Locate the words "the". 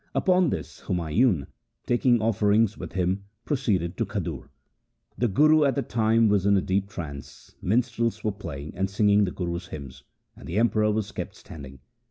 5.15-5.27, 5.75-5.83, 9.25-9.31, 10.47-10.57